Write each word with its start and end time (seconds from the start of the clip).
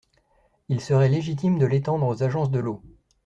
Il 0.67 0.81
serait 0.81 1.09
légitime 1.09 1.59
de 1.59 1.67
l’étendre 1.67 2.07
aux 2.07 2.23
agences 2.23 2.49
de 2.49 2.57
l’eau. 2.57 2.81